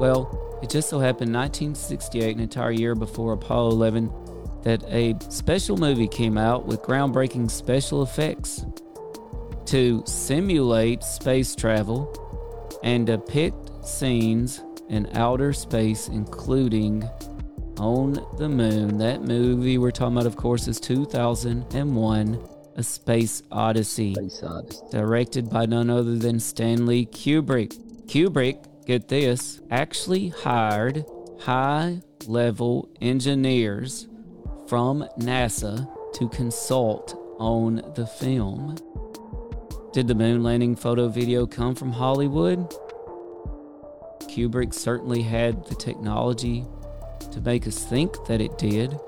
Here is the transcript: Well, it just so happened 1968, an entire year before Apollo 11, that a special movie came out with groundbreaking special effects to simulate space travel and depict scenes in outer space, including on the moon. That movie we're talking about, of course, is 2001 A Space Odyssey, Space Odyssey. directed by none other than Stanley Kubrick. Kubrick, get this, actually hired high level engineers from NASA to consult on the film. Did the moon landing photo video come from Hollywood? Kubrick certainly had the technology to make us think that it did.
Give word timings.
Well, 0.00 0.58
it 0.62 0.70
just 0.70 0.88
so 0.88 0.98
happened 0.98 1.34
1968, 1.34 2.34
an 2.34 2.40
entire 2.40 2.70
year 2.70 2.94
before 2.94 3.34
Apollo 3.34 3.72
11, 3.72 4.10
that 4.62 4.82
a 4.88 5.14
special 5.28 5.76
movie 5.76 6.08
came 6.08 6.38
out 6.38 6.64
with 6.64 6.80
groundbreaking 6.80 7.50
special 7.50 8.02
effects 8.02 8.64
to 9.66 10.02
simulate 10.06 11.02
space 11.02 11.54
travel 11.54 12.80
and 12.82 13.06
depict 13.08 13.86
scenes 13.86 14.62
in 14.88 15.06
outer 15.12 15.52
space, 15.52 16.08
including 16.08 17.06
on 17.76 18.26
the 18.38 18.48
moon. 18.48 18.96
That 18.96 19.20
movie 19.20 19.76
we're 19.76 19.90
talking 19.90 20.16
about, 20.16 20.26
of 20.26 20.36
course, 20.36 20.66
is 20.66 20.80
2001 20.80 22.48
A 22.76 22.82
Space 22.82 23.42
Odyssey, 23.52 24.14
Space 24.14 24.42
Odyssey. 24.42 24.82
directed 24.90 25.50
by 25.50 25.66
none 25.66 25.90
other 25.90 26.16
than 26.16 26.40
Stanley 26.40 27.04
Kubrick. 27.04 27.74
Kubrick, 28.06 28.64
get 28.90 29.06
this, 29.06 29.60
actually 29.70 30.30
hired 30.30 31.04
high 31.38 32.02
level 32.26 32.88
engineers 33.00 34.08
from 34.66 35.06
NASA 35.16 35.88
to 36.14 36.28
consult 36.30 37.16
on 37.38 37.76
the 37.94 38.04
film. 38.04 38.74
Did 39.92 40.08
the 40.08 40.16
moon 40.16 40.42
landing 40.42 40.74
photo 40.74 41.06
video 41.06 41.46
come 41.46 41.76
from 41.76 41.92
Hollywood? 41.92 42.68
Kubrick 44.22 44.74
certainly 44.74 45.22
had 45.22 45.64
the 45.66 45.76
technology 45.76 46.64
to 47.30 47.40
make 47.40 47.68
us 47.68 47.84
think 47.84 48.12
that 48.26 48.40
it 48.40 48.58
did. 48.58 48.98